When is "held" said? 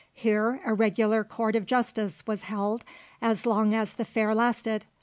2.41-2.83